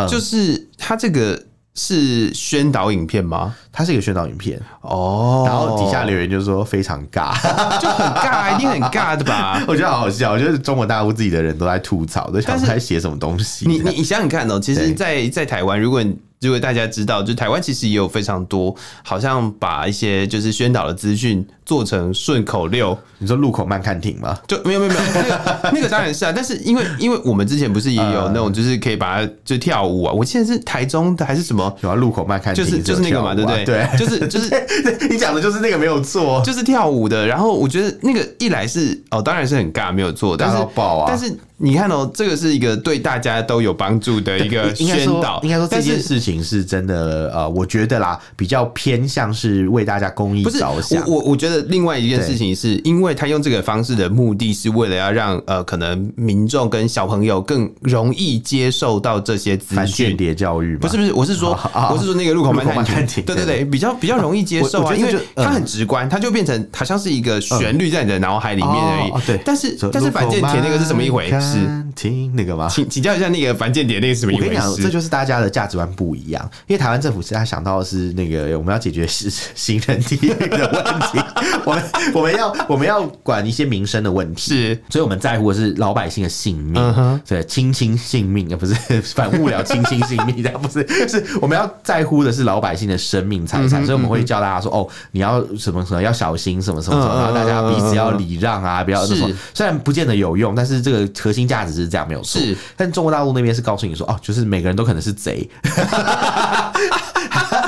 [0.10, 1.44] 就是他这个。
[1.74, 3.56] 是宣导影片吗？
[3.72, 7.34] 它是一个宣导影片哦，然后底下留言就说非常尬，
[7.82, 9.64] 就很尬，一定很尬的吧？
[9.68, 13.66] 我觉得好好笑，我觉得中国大陆自己的人都在吐槽，都想在写什么东西。
[13.68, 22.98] 你你你想想看哦，其实，在在台湾，如果你如果大家知道，就台湾其实也有非常多，好像把一些就是宣导的资讯做成顺口溜。
[23.20, 24.36] 你说路口慢看停吗？
[24.48, 26.34] 就没有没有没有，那个 那个当然是啊。
[26.36, 30.12] 但是因为因为我们之前不是也有那种，就是可以把它就跳舞啊。
[30.12, 31.72] 我记得是台中的还是什么？
[31.80, 32.66] 什么路口慢看停？
[32.66, 33.64] 就是就是那个嘛，对不对？
[33.64, 34.50] 对，就是就是
[35.12, 37.28] 你讲的就是那个没有错，就是跳舞的。
[37.28, 40.36] 然后我觉得那个一来是哦，当然是很尬，没有错。
[40.36, 40.58] 但是
[41.06, 45.40] 但是你看哦，这个是一个对大家都有帮助的一个宣导。
[45.44, 51.08] 应该说这件事情是真的，呃，我觉得啦，比较偏向是为大家公益着想。
[51.08, 60.08] 我我觉得另外一件事情是因为他用这个方式的目的是为了要让呃可能民众跟小朋友更容易接受到这些资讯。
[60.08, 61.52] 间谍教育不是不是，我是说
[61.92, 69.22] 我是说那个路口慢探庭，对对对，比较比较容易接受啊，因为它很直观，它就变成好像是一个旋律在你的脑海里面而已。
[69.28, 71.58] 对，但是但是反间谍那个是什么一回事？
[71.94, 72.68] 听那个吗？
[72.70, 74.48] 请请教一下那个反间谍那个是什么一回事？
[74.48, 76.50] 我跟你讲，这就是大家的价值观不一样。
[76.68, 81.20] 因为台湾政府现在想到的是那个我们要解决是行人地狱的问题，
[81.66, 81.84] 我们
[82.14, 88.74] 我们要我们要管一些民生的问题，是，所以我们在乎的是老百姓的性命，对，亲亲性命而，不是
[89.14, 102.42] 反误了亲亲性命，这样不是， 是我们要在乎的是老百姓的生命财产，所以我们会教大家说，哦，你要什么什么要小心什么什么什么，然后大家彼此要礼让啊，不要那种，虽然不见得有用，但是这个核心价值是这样没有错。
[102.42, 105.50] 是，但中国大陆那边是告诉你说，哦，就是每个人都可能是贼。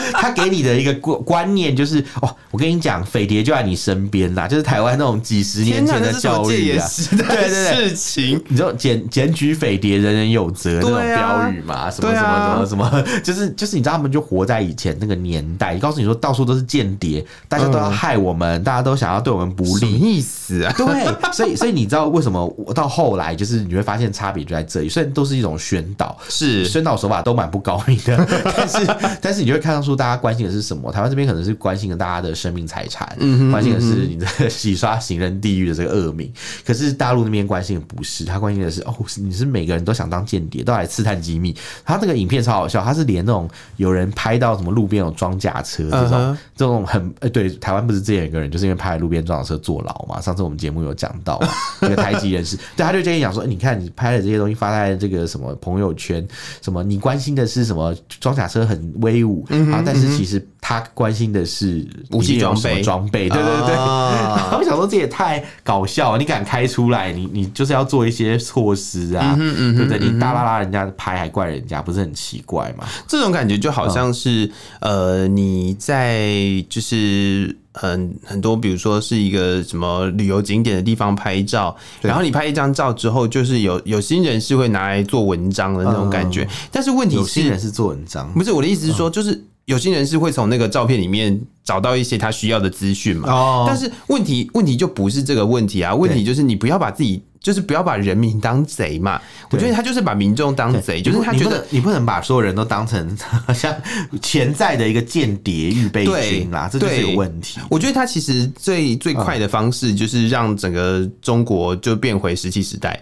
[0.13, 20.73] 他给你的一个观观念就是，哦，我跟你讲，匪谍就在你身边啦，就是台湾那种几十年前的教育啊，对对对，事情，你知道检检举匪谍，人人有责那种标语嘛，什么什么什么什么，就是就是，你知道他们就活在以前那个年代，告诉你说到处都是间谍，大家都要害我们，大家都想要对我们不利，什么意思啊？
[20.77, 26.65] 对，所以所以你知道为什么我到后来就是你会发现差别就在这里，虽然都是一种宣导，是。
[26.65, 28.87] 宣导手法都蛮不高明的， 但是
[29.21, 30.91] 但是你就会看到说大家关心的是什么？
[30.91, 36.31] 台湾这边可能是关心的大家的生命财产，嗯，关心的是你的洗刷行人地狱的这个恶名。
[36.65, 41.55] 可是大陆那边关心的不是，他关心的是哦，你是每个人都想当间谍，都来刺探机密。
[41.85, 50.19] 他这个影片超好笑，他是连那种有人拍到什么路边有装甲车这种这种很呃，对，台湾不是之前有一个人就是因为拍路边装甲车坐牢嘛？
[50.21, 51.41] 上次我们节目有讲到
[51.81, 56.25] 一个台籍人士， 对，他就建议讲说，你看你拍的这些东西发在这个什么朋友圈，
[56.61, 60.45] 什么你关心的是什么装甲车很威武啊，但是其实。
[60.65, 63.75] 他关心的是武器装备，装备，对对对。
[63.75, 66.17] 我 想说，这也太搞笑了！
[66.17, 69.99] 你敢开出来，你你就是要做一些措施啊，对不对？
[69.99, 72.85] 你大拉拉人家拍，还怪人家，不是很奇怪吗？
[73.09, 76.31] 这种感觉就好像是，呃，你在
[76.69, 86.47] 就是很很多，比如说是一个什么旅游景点的地方拍照，然后你拍一张照之后，就是有有心人是会拿来做文章的那种感觉。
[86.71, 89.43] 但是问题是，有心人是做文章，不是我的意思是说，就是。
[89.65, 93.31] 有些人是会从那个照片里面找到一些他需要的资讯嘛？
[93.31, 97.21] 哦，但是问题问题就不是这个问题啊，问题就是你不要把自己。
[97.43, 103.17] 就是不要把人民当贼嘛，我觉得他就是把民众当贼，就是他觉得你不能把所有人都当成
[103.53, 103.75] 像
[104.21, 107.59] 潜在的一个间谍预备军啦，这就是有问题。
[107.69, 112.97] 我觉得他其实最最快的方式就是让整个中国就变回石器时代，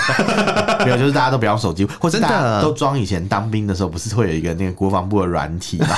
[0.82, 5.88] 没有，就是大家都不要手机，或者大家都装以前当兵的时候不是会有一个那个国防部的软体嘛？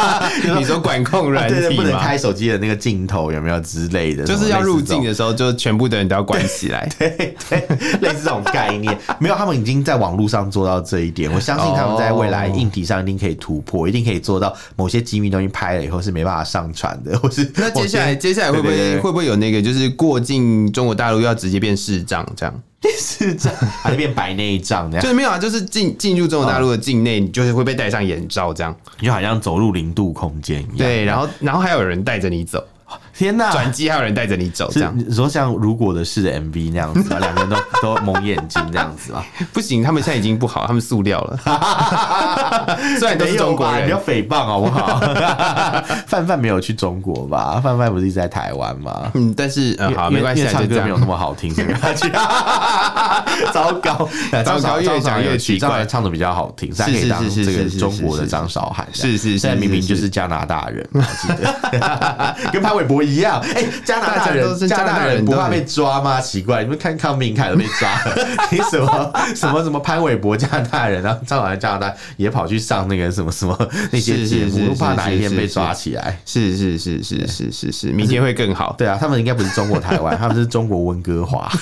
[0.58, 4.24] 你说管控软体不能开手机的那个镜头有没有之类的？
[4.24, 6.88] 就是要入境的时候，就全部的人都要关起来。
[6.98, 7.25] 对。
[7.48, 7.66] 对，
[8.00, 11.32] 类似这种概念，没有，他们已经在网络上做到这一点。
[11.32, 22.62] 我相信他们在未来硬体上一定可以突破，一定可以做到某些机密东西拍了以后是没办法上传的， 或是那接下来接下来会不会会不会有那个就是过境中国大陆要直接变视障这样？
[22.98, 25.02] 视障还是变白内障这样？
[25.02, 30.78] 就是没有啊，就是进进入中国大陆的境内，你就是会被戴上眼罩这样，就好像走入零度空间一样。
[30.78, 32.64] 对，然后然后还有人带着你走。
[33.16, 33.50] 天呐！
[33.50, 39.24] 转机还有人带着你走，这样你说像如果的事的 MV 那样子啊， 两个人都都蒙眼睛这样子啊？
[39.52, 41.38] 不行，他们现在已经不好，他们塑料了。
[42.98, 45.00] 虽然都是中国人，不要诽谤好不好？
[46.06, 47.60] 范范没有去中国吧？
[47.62, 49.10] 范范不是一直在台湾吗？
[49.14, 52.10] 嗯，但是嗯，好，没关系，唱歌没有那么好听，所以他去。
[53.52, 54.08] 糟糕，
[54.44, 63.40] 糟糕，越讲越奇怪，唱的比较好听，是是是是，这个中国的张韶涵，是是，现在明明就是加拿大人，我记得跟潘玮柏一样。
[63.54, 66.20] 哎，加拿大人，加拿大人不怕被抓吗？
[66.20, 73.56] 奇怪，你们看康明凯都被抓了， 你什么什么什么潘玮柏加拿大人，然后张韶涵加拿大也跑去上那个什么什么
[73.90, 76.18] 那些节目，不怕哪一天被抓起来？
[76.24, 78.74] 是是是是是是是，明天会更好。
[78.76, 81.48] 对啊，他们应该不是中国台湾，他们是中国温哥华，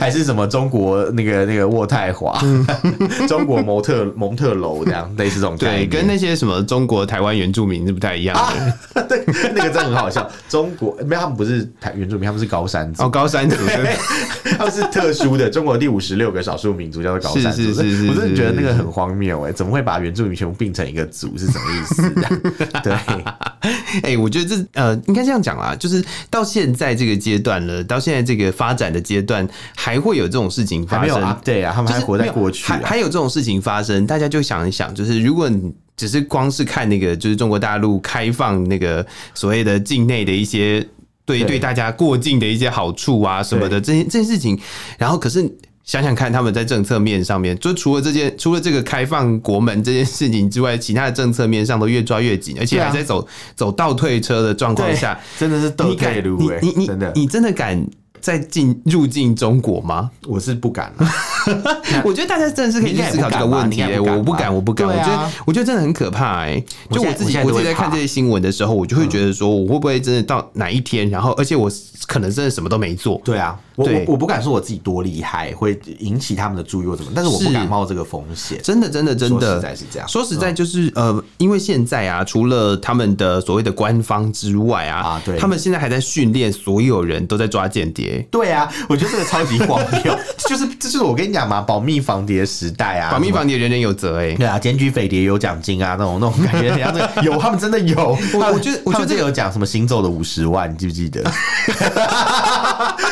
[0.00, 2.38] 还是什么中国那个那个渥太华，
[3.28, 8.95] 中国蒙特蒙特楼这样类似这种，对，跟那些什么中国台湾原住民是不太一样的。
[9.08, 10.28] 对，那个真的很好笑。
[10.48, 13.02] 中国没有，他们不是台原住民，他们是高山族。
[13.02, 13.56] 哦，高山族，
[14.58, 17.62] 他们是特殊的中国第五十六个少数民族，叫做高山族。
[17.62, 21.36] 是是是是，我真的觉得那个很荒谬哎，怎么会把原住民全部并成一个族？
[21.36, 22.10] 是什么意思？
[22.82, 31.36] 对，哎、欸，我觉得这呃，应该这样讲啦，就是到现在这个阶段了，到现在这个发展的阶段，还会有这种事情发生。
[31.44, 39.04] 对啊，他们还活在过去、啊，还还有这种事情发生，大家就想一想，就是如果你只是光是看那个，就是中国大陆开放那个
[39.34, 40.86] 所谓的境内的一些
[41.24, 44.58] 对对大家过境的一些好处啊什么的这些这些事情，
[44.98, 45.50] 然后可是。
[45.86, 56.36] 想想看，他们在政策面上面，就除了这件，除了这个开放国门这件事情之外，其他的政策面上都越抓越紧，而且还在走走倒退车的状况下，真的是倒退噜。
[56.60, 57.80] 你你你你真的敢
[58.26, 60.10] 再进入境中国吗？
[60.26, 61.08] 我是不敢了。
[62.02, 64.00] 我觉得大家真的是可以去思考这个问题、欸。
[64.00, 64.84] 我不敢，我不敢。
[64.84, 66.64] 我觉得我觉得真的很可怕哎、欸。
[66.90, 71.70] 就我自己，我自己在看这些新闻的时候，我就会觉得说，我会不会真的到哪一天，然后而且我
[72.08, 73.20] 可能真的什么都没做。
[73.24, 73.56] 对啊。
[73.76, 78.58] 我我我不敢说我自己多厉害，会引起他们的注意或怎么，但是我不敢冒这个风险。
[78.62, 80.08] 真的，真的，真的，说实在是这样。
[80.08, 88.26] 说实在就是呃，因为现在啊，除了他们的所谓的官方之外啊，啊，对，他们现在还在训练所有人都在抓间谍。
[88.30, 94.34] 对啊，我觉得这个超级荒谬，就是这就是我跟你讲嘛，保密防谍时代啊，保密防谍人人有责哎。
[94.34, 98.16] 对啊，检举匪谍有奖金啊，那种那种感觉，人家有，他们真的有。
[98.32, 101.22] 我我觉得我觉得这有讲什么行走的五十万，你记不记得？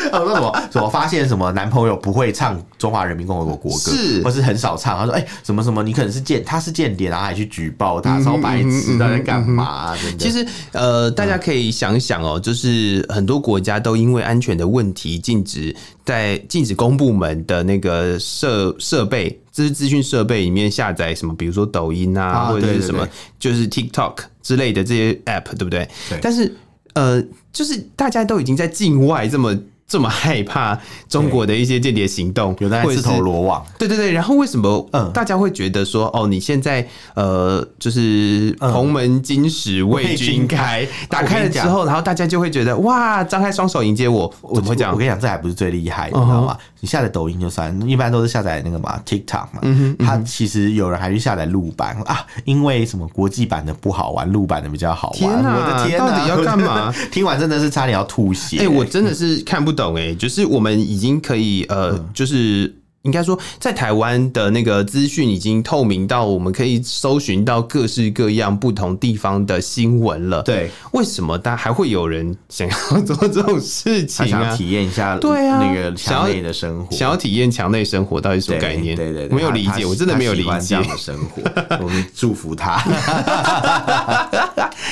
[0.11, 1.51] 那什么什么发现什么？
[1.51, 4.97] 男朋友不会唱中华人民共和国国歌，是或是很少唱。
[4.97, 23.07] 他说：“哎、欸，什么什么，你可能是间，他是间谍，然后还去举报他，超白痴，他在干嘛、啊？”其实，呃，大家可以想想哦，就是很多国家都因为安全的问题，禁止在禁止公部门的那个设设备，就是资讯设备里面下载什么，比如说抖音啊，啊或者是什么，
[23.39, 25.87] 就是 TikTok 之类的这些 App，对不对？
[26.09, 26.19] 对。
[26.21, 26.55] 但是，
[26.93, 29.55] 呃，就是大家都已经在境外这么。
[29.87, 33.63] 这么害怕中国的一些间谍行动，有在自投罗网。
[33.77, 44.33] 对对对，然后为什么嗯大家会觉得说哦，你现在呃就是同门金石为君开，打开了之后，然后大家就会觉得哇，张开双手迎接我。
[44.55, 44.91] 怎么会讲？
[44.91, 46.57] 我跟你讲，这还不是最厉害的，你知道吗？
[46.79, 49.59] 你下载抖音就算，一般都是下载那个嘛 TikTok 嘛。
[49.61, 55.43] 嗯哼，它其实有人还去下载录版啊，因为什么国际版的不好玩，录版的比较好玩。
[55.43, 56.91] 我的天啊，到底要干嘛？
[57.11, 58.57] 听完真的是差点要吐血。
[58.61, 59.74] 哎，我真的是看不。
[59.75, 62.73] 懂哎，就是我们已经可以呃，就是
[63.05, 70.41] 应该说，在台湾的那个资讯已经透明到我们可以搜寻到各式各样不同地方的新闻了。
[70.41, 74.29] 对，为什么大家还会有人想要做这种事情啊？
[74.29, 78.95] 想要体验一下对啊，那个墙内的生活，想要体验墙内生活到底什么概念？
[78.95, 81.41] 对对对，没有理解，我真的没有理解这样的生活。
[81.79, 82.81] 我们祝福他。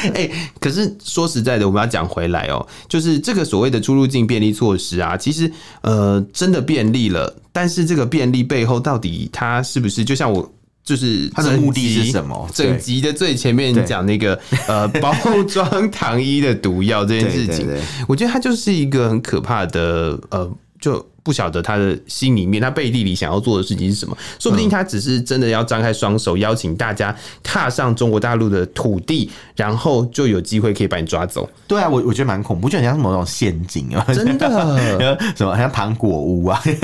[0.04, 10.52] 哎、欸，可是说实在的，我们要讲回来哦、喔，就是这个所谓的出入境便利措施啊，其实呃真的便利了，但是这个便利背后到底它是不是就像我
[10.84, 12.50] 就是它的目的是什么？
[12.54, 14.38] 整集的最前面讲那个
[14.68, 15.16] 呃 包
[15.48, 17.66] 装糖衣的毒药这件事情，
[18.10, 21.06] 我觉得它就是一个很可怕的呃就。
[21.24, 24.16] 不晓得他的心里面，他背地里想要做的事情是什么？
[24.38, 31.50] 说不定他只是真的要张开双手，邀请大家踏上中国大陆的土地，然后就有机会可以把你抓走。
[31.68, 36.62] 对啊，我我觉得蛮恐怖，就很像某种陷阱啊，真的， 什么好像糖果屋啊，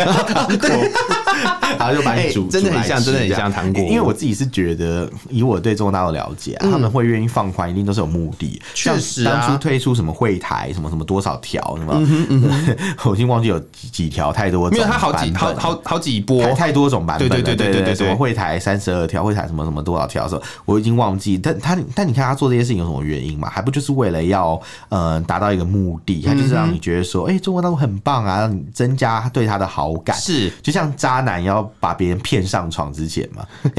[1.78, 3.84] 然后就把你煮， 真的很像，真的很像糖果。
[3.84, 8.62] 因为我自己是觉得，以我对中国大陆了解，他们会愿意放宽，一定都是有目的。
[8.74, 11.94] 确实，当初推出什么会台，什么什么多少条，什么，
[13.06, 14.40] 我已经忘记有几几条。
[14.40, 17.28] 太多，因为它好几好好好几波，太多种版本。
[17.28, 21.38] 对对对对对，什么会台三十二条，会台什么什么多少条的时候，我已经忘记。
[21.38, 23.50] 但他但你看他做这些事情有什么原因嘛？
[23.50, 26.22] 还不就是为了要呃达到一个目的？
[26.22, 30.16] 他就是让你觉得说，哎，中国大陆很棒啊，让你增加对他的好感。
[30.16, 33.46] 是，就像渣男要把别人骗上床之前嘛，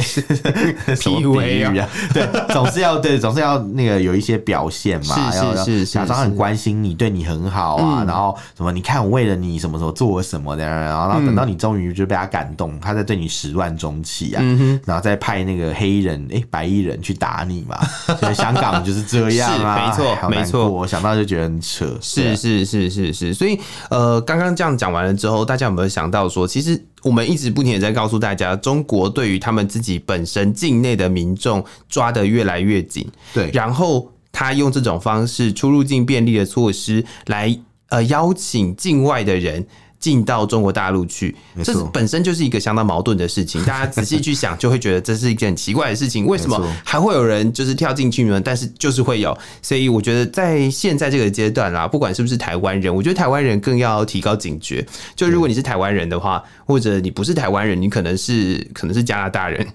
[0.95, 1.89] 什么比喻啊？
[2.13, 8.71] 对，总是要对，总是要那个有一些表现嘛，是是是，假装很关心你，对你很好啊，然后什么？
[8.71, 14.43] 你看我为了你什么时候做了什么的，然后等到你终于就被他感动，他在对你始乱终弃啊，
[14.87, 17.79] 然后再派那个黑衣人哎白衣人去打你嘛。
[18.33, 21.95] 香港就是这样啊，没错没错，我想到就觉得很扯。
[22.01, 37.55] 是是是是是，所以呃，刚刚这样讲完了之后，大家有没有想到说，其实我们一直不停的在告诉大家，中国对于他们自己本身境内的民众抓得越来越紧，对，然后他用这种方式出入境便利的措施来
[37.89, 39.67] 呃邀请境外的人。
[40.01, 43.63] 进到中国大陆去，这本身就是一个相当矛盾的事情。
[43.67, 46.27] 大家仔细去想，就会觉得这是一件很奇怪的事情。
[46.27, 48.41] 为什么还会有人就是跳进去呢？
[48.43, 49.37] 但是就是会有。
[49.61, 54.85] 所以我觉得在现在这个阶段啦，不管是不是台湾人，我觉得台湾人更要提高警觉。
[55.15, 59.67] 就如果你是台湾人的话，或者你不是台湾人，你可能是可能是加拿大人，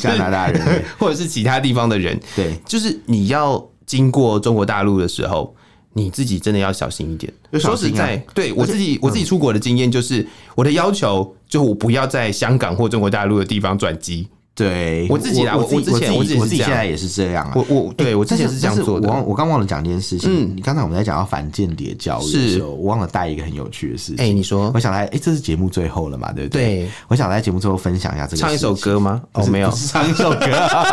[0.00, 3.68] 加拿大人， 或者是其他地方的人，对，就是你要。
[3.84, 5.54] 经过中国大陆的时候，
[5.94, 7.32] 你自己真的要小心一点。
[7.50, 14.28] 啊、说实在，对我自己我自己出国的经验就是，我的要求就我不要在香港或中国大陆的地方转机。
[14.54, 17.52] 对我自己啦，我我之前我自己我自己现在也是这样啊。
[17.54, 19.08] 我我对我之前是这样做的。
[19.08, 20.30] 我我刚忘了讲一件事情。
[20.30, 24.16] 嗯，你刚才我们在讲到反间谍教育的时候，我忘了带一个很有趣的事情。
[24.18, 26.30] 哎，你说，我想来，哎，这是节目最后了嘛？
[26.32, 26.62] 对不对？
[26.62, 26.88] 对。
[27.08, 28.42] 我想来节目最后分享一下这个。
[28.42, 29.22] 唱一首歌吗？
[29.32, 30.46] 哦，没有，唱一首歌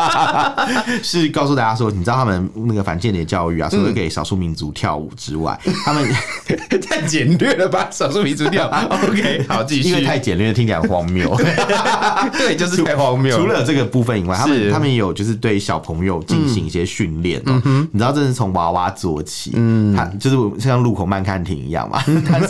[1.03, 6.09] 是告诉大家说，你知道他们那个反间谍教育啊，除了给少数民族跳舞之外，他们
[6.87, 7.89] 太简略了吧？
[7.91, 9.89] 少数民族跳，OK，好，继续。
[9.89, 11.35] 因为太简略，听起来很荒谬。
[12.37, 13.48] 对，就是太荒谬。
[13.49, 17.61] 除了这个部分以外，他们他们也有就是对小朋友进行一些训练哦。
[17.91, 22.03] 你知道这是从娃娃做起，嗯，他就是像路口慢看庭一样嘛。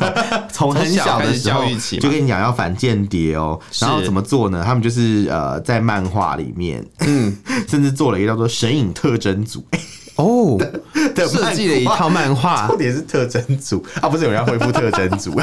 [0.52, 1.64] 从很小的时候
[2.00, 4.62] 就跟你讲要反间谍哦，然后怎么做呢？
[4.66, 7.36] 他们就是呃在漫画里面，嗯，
[7.68, 9.64] 甚至做了一个叫做《神影特征组》
[10.16, 10.58] 哦，
[11.16, 13.86] 设计了一套漫画，重点是特征组。
[14.02, 15.40] 啊，不是有人要恢复特征组。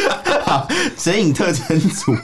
[0.96, 2.14] 神隐特侦组，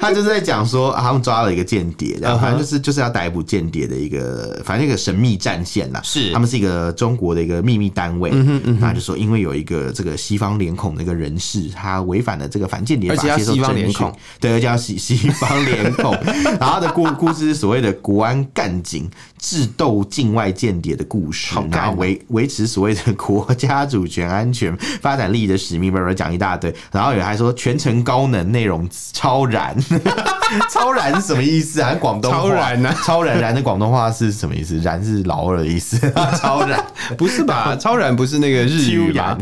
[0.00, 6.00] 他就是在讲说，他们抓了一个间谍，然后反正就是就是要逮捕间谍的一个，反正一个神秘战线呐。
[6.02, 8.30] 是，他们是一个中国的一个秘密单位。
[8.32, 14.12] 嗯嗯，他就说，因为有一个这个西方脸孔的一个人士，他违反了这个反间谍法，接受侦讯。
[14.40, 16.12] 对，而且要西西方脸孔。
[16.60, 26.74] 然后他的故故事是所谓的国安干警智斗境外间谍的故事，然后维维持所谓的国家主权、安全、发展利益的使命，不是讲一大堆。
[26.94, 29.76] 然后有人还说全程高能，内容超燃，
[30.70, 31.92] 超燃是什么意思啊？
[32.00, 32.38] 广东话。
[32.38, 34.78] 超燃啊，超燃燃的广东话是什么意思？
[34.78, 35.98] 燃是老二的意思，
[36.40, 36.82] 超燃。
[37.18, 37.74] 不是吧？
[37.80, 39.36] 超燃不是那个日语吧？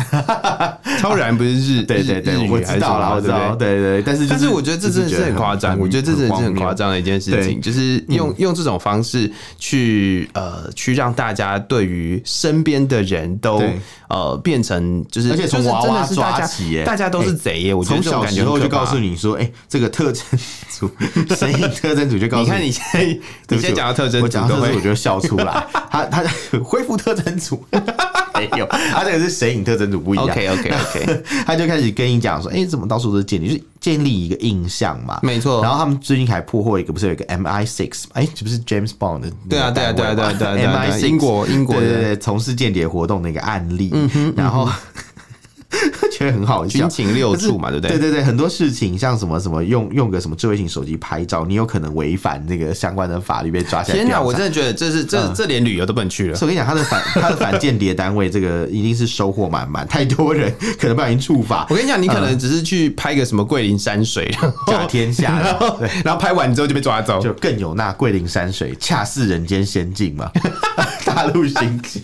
[0.98, 4.02] 超燃不是日对对对，我知道了，我知道，对对。
[4.02, 13.62] 但是但是我觉得这真的是很夸张，我觉得这真的是很夸张的一件事情，就是用用这种方式去呃去让大家对于身边的人都
[14.08, 18.02] 呃变成就是而且从娃娃抓起，大家都是贼耶，我觉得。
[18.02, 20.22] 小时候就告诉你说，哎、欸，这个特征
[20.68, 20.90] 组，
[21.34, 23.04] 神隐特征组就告诉你， 你看 你现在，
[23.48, 25.64] 你现在讲到特征组，我讲特征组我就笑出来。
[25.90, 26.22] 他他
[26.62, 27.64] 恢复特征组
[28.34, 30.26] 没有，他这个是神隐特征组不一样。
[30.26, 35.20] OK OK OK，他就开始跟你讲说，哎、欸，怎么到处都是间谍，就是建立一个印象嘛。
[35.22, 35.62] 没错。
[35.62, 38.04] 然后他们最近还破获一个，不是有一个 MI six？
[38.12, 39.32] 哎，这不是 James Bond 的？
[39.48, 43.90] 对啊对啊对啊对啊对啊，MI 英国英国对对对，从事间谍活动的一个案例。
[43.92, 44.68] 嗯哼，然后。
[46.22, 47.98] 觉得很好笑，军情六处嘛，对不对？
[47.98, 53.98] 对对对，很多事情像什么什么用用个什么智慧型手机拍照，你有可能违反那个相关的法律被抓起来。
[53.98, 56.34] 天哪，我真的觉得这是这这连旅游都不能去了。
[56.34, 61.66] 所以我跟你讲，他的反他的反间谍单位，这个一定是收获满满，太多人可能不小心触法。
[61.70, 64.32] 我跟你讲，你可能只是去拍个什么桂林山水，
[64.66, 65.40] 甲天下，
[66.04, 70.30] 然后拍完之后就被抓走，就更有那桂林山水，恰似人间仙境嘛。
[71.14, 72.02] 大陆寻奇，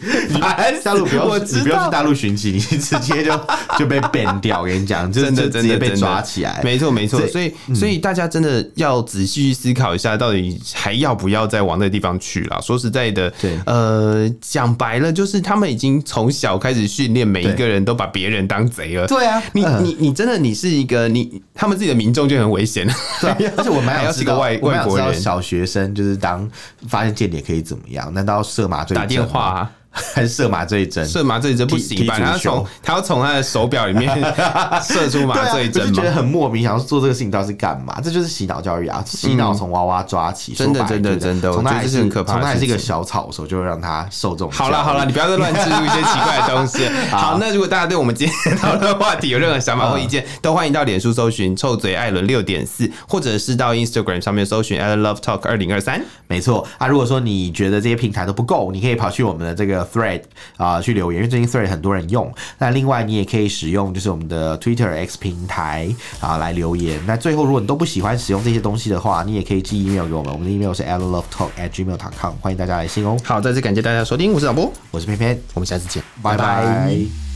[0.85, 3.41] 大陆不要，你不要去大陆寻奇，你直接就
[3.79, 4.61] 就被 ban 掉。
[4.61, 6.61] 我跟你讲，真的真的被抓起来。
[6.63, 7.21] 没错，没错。
[7.29, 12.61] 所以，所以大家真的要仔细去思考一下，到底还要不要再往那个地方去了？
[12.61, 19.07] 说实在的，对，呃，讲白了，就是他们已经从小开始训练，每一个人都把别人当贼了。
[19.07, 22.95] 对啊，你你你真的你是一个你，他们自己的民众就很危险了。
[23.21, 26.49] 对， 而且我们还要是个外外国人，小学生就是当
[26.89, 28.13] 发现间谍可以怎么样？
[28.13, 29.70] 难道射麻醉打电话啊？
[29.91, 31.07] 还是射麻醉针？
[31.07, 32.18] 射麻醉针不行吧？
[32.18, 34.09] 他从他要从他的手表里面
[34.82, 36.62] 射出麻醉针，就觉得很莫名。
[36.62, 38.01] 想要做这个事情到底是干嘛？
[38.03, 39.03] 这就是洗脑教育啊！
[39.07, 44.51] 洗脑从娃娃抓起，真的真的真的，从他还是很可怕，从他还是一个小草的时候，就会让他受这种。
[44.51, 46.86] 好了好了，你不要再乱植入一些奇怪的东西。
[47.11, 56.05] 好，那如果大家对我们今天讨论的话题有任何想法或意见，都欢迎到脸书搜寻“臭嘴艾伦六点四”，或者是到 Instagram 上面搜寻 “I Love Talk 二零二三”。
[56.28, 60.22] 没错啊，如果说你觉得这些平台都不够，你可以跑去我们的这个 Thread
[60.57, 62.33] 啊，去留言，因为最近 Thread 很多人用。
[62.59, 65.89] 那另外你也可以使用就是我们的 Twitter X 平台
[66.20, 67.01] 啊来留言。
[67.07, 73.16] 那最后如果你都不喜欢使用这些东西的话，你也可以寄 email 给我们，我们的 email 是 allenlovetalk@gmail.com，欢迎大家来信哦。
[73.24, 77.28] 好，再次感谢大家收听，我是小波，我是偏偏，我们下次见，拜拜。